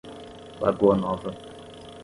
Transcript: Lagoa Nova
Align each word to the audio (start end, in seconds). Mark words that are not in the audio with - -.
Lagoa 0.63 0.95
Nova 0.97 1.31